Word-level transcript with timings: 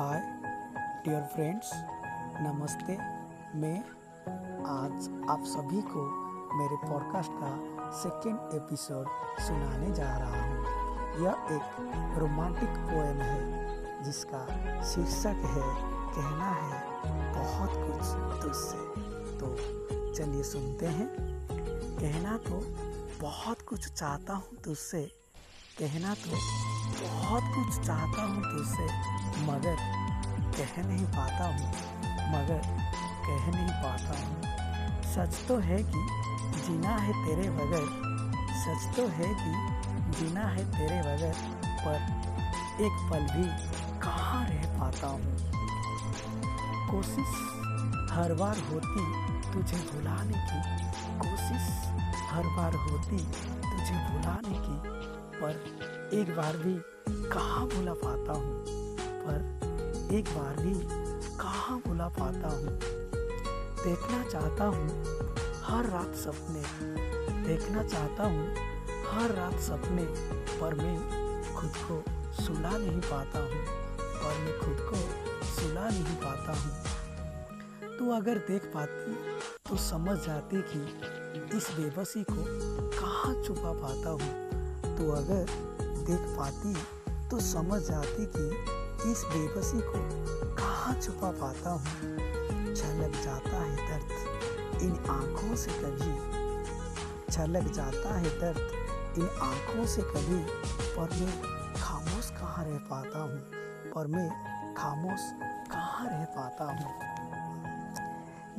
Hi 0.00 0.20
dear 1.04 1.22
friends 1.22 1.70
नमस्ते। 2.40 2.92
मैं 3.58 3.80
आज 4.66 5.26
आप 5.30 5.42
सभी 5.46 5.82
को 5.82 6.04
मेरे 6.58 6.76
पॉडकास्ट 6.76 7.30
का 7.32 7.50
सेकेंड 7.90 8.54
एपिसोड 8.54 9.06
सुनाने 9.40 9.94
जा 9.94 10.16
रहा 10.16 10.44
हूँ। 10.44 10.64
यह 11.24 11.30
एक 11.30 12.16
रोमांटिक 12.18 12.68
पोएम 12.68 13.20
है, 13.20 14.02
जिसका 14.02 14.46
शीर्षक 14.82 15.44
है, 15.52 15.68
कहना 16.14 16.50
है 16.50 16.82
बहुत 17.34 17.70
कुछ 17.72 18.42
तुझसे। 18.42 18.78
तो 19.38 19.54
चलिए 20.14 20.42
सुनते 20.42 20.86
हैं। 20.86 21.08
कहना 22.00 22.36
तो 22.36 22.66
बहुत 23.28 23.62
कुछ 23.62 23.92
चाहता 23.92 24.34
हूँ 24.34 24.56
तुझसे 24.64 25.19
कहना 25.80 26.14
तो 26.14 26.30
बहुत 26.96 27.42
कुछ 27.52 27.76
चाहता 27.86 28.22
हूँ 28.22 28.40
तुझसे, 28.44 28.86
मगर 29.44 29.76
कह 30.56 30.72
नहीं 30.82 31.04
पाता 31.14 31.44
हूँ, 31.46 31.68
मगर 32.32 32.60
कह 33.26 33.46
नहीं 33.54 33.72
पाता 33.84 34.18
हूँ। 34.18 35.04
सच 35.12 35.38
तो 35.48 35.56
है 35.58 35.78
कि 35.82 36.02
जीना 36.56 36.96
है 36.96 37.12
तेरे 37.24 37.48
बगैर, 37.50 37.86
सच 38.56 38.96
तो 38.96 39.06
है 39.16 39.28
कि 39.34 40.18
जीना 40.18 40.44
है 40.48 40.64
तेरे 40.72 41.00
बगैर, 41.00 41.34
पर 41.80 42.84
एक 42.84 43.00
पल 43.10 43.26
भी 43.32 43.46
कहाँ 44.02 44.44
रह 44.48 44.78
पाता 44.78 45.06
हूँ? 45.06 45.22
कोशिश 46.90 47.32
हर 48.12 48.34
बार 48.34 48.60
होती 48.68 49.06
तुझे 49.52 49.82
भुलाने 49.88 50.44
की, 50.44 50.60
कोशिश 51.18 51.72
हर 52.30 52.54
बार 52.56 52.74
होती 52.84 53.16
तुझे 53.16 53.96
भुलाने 54.10 54.58
की 54.58 55.18
पर 55.42 55.64
एक 56.14 56.36
बार 56.36 56.56
भी 56.56 56.74
कहाँ 57.28 57.66
भुला 57.66 57.92
पाता 57.92 58.32
हूँ? 58.32 58.64
पर 59.00 59.60
एक 60.12 60.24
बार 60.24 60.56
भी 60.62 60.74
कहाँ 61.36 61.82
भुला 61.86 62.08
पाता 62.08 62.48
हूँ? 62.48 62.80
देखना 63.84 64.24
चाहता 64.24 64.64
हूँ 64.64 65.04
हर 65.62 65.84
रात 65.84 66.14
सपने। 66.14 66.62
देखना 67.46 67.82
चाहता 67.82 68.24
हूँ 68.24 68.48
हर 69.10 69.34
रात 69.34 69.54
सपने, 69.54 70.04
पर 70.60 70.74
मैं 70.74 70.96
खुद 71.54 71.72
को 71.90 72.04
सुला 72.42 72.78
नहीं 72.78 73.00
पाता 73.00 73.38
हूँ। 73.38 73.66
और 74.20 74.38
मैं 74.38 74.58
खुद 74.58 74.76
को 74.80 74.96
सुला 75.46 75.88
नहीं 75.88 76.16
पाता 76.16 76.52
हूँ। 76.52 77.98
तू 77.98 78.10
अगर 78.10 78.38
देख 78.38 78.64
पाती 78.64 79.14
तो 79.70 79.76
समझ 79.76 80.18
जाती 80.18 80.62
कि 80.62 81.00
इस 81.56 81.70
बेबसी 81.70 82.22
को 82.22 82.44
कहाँ 83.00 83.42
छुपा 83.42 83.72
पाता 83.72 84.10
हूँ। 84.10 84.49
तो 85.00 85.10
अगर 85.12 85.46
देख 86.06 86.20
पाती 86.20 86.74
तो 87.28 87.40
समझ 87.40 87.82
जाती 87.82 88.26
कि 88.36 88.46
इस 89.10 89.24
बेबसी 89.24 89.80
को 89.80 90.00
कहाँ 90.54 91.00
छुपा 91.00 91.30
पाता 91.30 91.70
हूँ। 91.70 91.84
छलक 92.74 93.12
जाता 93.24 93.56
है 93.56 93.76
दर्द 93.76 94.82
इन 94.82 94.92
आँखों 95.10 95.56
से 95.56 95.70
कभी। 95.70 96.12
छलक 97.32 97.72
जाता 97.72 98.14
है 98.14 98.40
दर्द 98.40 99.18
इन 99.18 99.28
आँखों 99.42 99.86
से 99.86 100.02
कभी। 100.02 100.44
पर 100.96 101.08
मैं 101.20 101.42
खामोश 101.74 102.30
कहाँ 102.30 102.64
रह 102.64 102.78
पाता 102.78 103.18
हूँ? 103.18 103.40
पर 103.92 104.06
मैं 104.06 104.30
खामोश 104.74 105.20
कहाँ 105.72 106.06
रह 106.06 106.24
पाता 106.24 106.64
हूँ? 106.64 106.94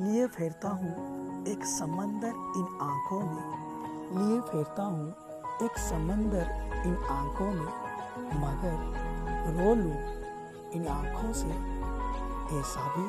लिए 0.08 0.28
फेरता 0.28 0.70
हूँ 0.70 1.48
एक 1.48 1.66
समंदर 1.66 2.34
इन 2.58 2.78
आँखों 2.82 3.22
में। 3.22 3.62
लिए 4.18 4.42
फेरता 4.42 4.84
हूँ 4.84 5.31
एक 5.62 5.78
समंदर 5.78 6.72
इन 6.86 6.96
आँखों 7.10 7.52
में, 7.52 7.72
मगर 8.34 8.76
रो 9.58 9.76
लूँ 9.76 9.98
इन 10.72 10.88
आँखों 10.88 11.34
से, 11.34 11.48
ऐसा 12.60 12.88
भी 12.88 13.08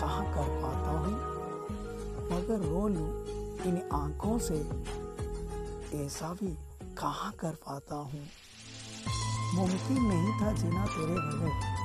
कहाँ 0.00 0.24
कर 0.24 0.48
पाता 0.62 0.90
हूँ? 0.90 1.14
मगर 2.32 2.66
रो 2.66 2.88
लूँ 2.88 3.26
इन 3.66 3.88
आँखों 3.92 4.38
से, 4.38 4.54
ऐसा 6.04 6.32
भी 6.32 6.58
कहाँ 6.98 7.32
कर 7.32 7.50
पाता 7.50 7.94
हूँ? 7.94 8.26
मुमकिन 9.54 10.02
नहीं 10.02 10.40
था 10.40 10.52
जीना 10.52 10.86
तेरे 10.86 11.14
बगैर। 11.14 11.76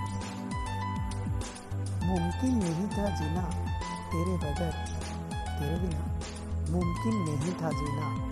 मुमकिन 2.04 2.56
नहीं 2.56 2.88
था 2.88 3.10
जीना 3.16 3.42
तेरे 4.12 4.38
बगैर। 4.38 4.74
तेरे 5.60 5.80
बिना 5.80 6.06
मुमकिन 6.70 7.14
नहीं 7.14 7.54
था 7.54 7.70
जीना। 7.72 8.32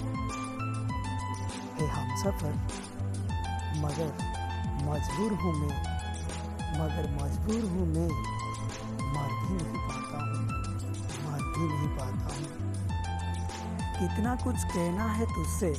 है 1.82 1.88
हम 1.88 2.24
सफ़र। 2.24 2.54
मगर 3.78 4.30
मजबूर 4.80 5.32
हूँ 5.32 5.54
मैं। 5.54 6.00
मगर 6.80 7.24
मजबूर 7.24 7.70
हूँ 7.70 7.88
मैं। 7.88 8.08
मर 9.00 9.48
भी 9.48 9.64
नहीं 9.64 9.90
पाता 9.90 10.18
हूँ। 10.20 10.48
मर 11.26 11.44
भी 11.44 11.74
नहीं 11.74 11.98
पाता 11.98 12.36
हूँ। 12.36 12.70
कितना 14.00 14.36
कुछ 14.36 14.56
कहना 14.64 15.06
है 15.06 15.26
तुझसे। 15.26 15.74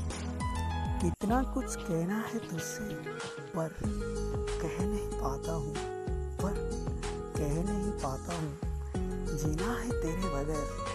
कितना 1.03 1.43
कुछ 1.43 1.77
कहना 1.77 2.15
है 2.15 2.39
तुझसे। 2.39 2.85
पर 3.57 3.69
कह 4.63 4.85
नहीं 4.85 5.21
पाता 5.21 5.53
हूँ। 5.53 5.75
पर 6.41 6.71
कह 7.37 7.73
नहीं 7.73 7.91
पाता 7.91 8.35
हूँ। 8.35 8.59
जीना 9.39 9.73
है 9.73 9.91
तेरे 9.91 10.29
बगैर। 10.29 10.91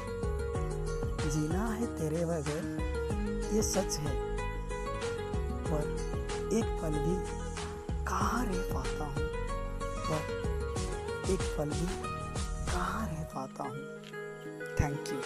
जीना 1.30 1.68
है 1.68 1.86
तेरे 1.86 2.26
बगैर। 2.26 2.96
ये 3.54 3.62
सच 3.62 3.98
है। 3.98 4.35
पर 5.72 6.58
एक 6.58 6.66
पल 6.82 6.98
भी 7.06 7.16
कहाँ 8.08 8.46
रह 8.46 8.74
पाता 8.74 9.06
हूँ? 9.06 9.28
पर 10.10 11.32
एक 11.34 11.42
पल 11.58 11.70
भी 11.70 11.88
कहाँ 12.72 13.08
रह 13.08 13.24
पाता 13.36 13.64
हूँ? 13.64 13.78
Thank 14.80 15.12
you 15.12 15.22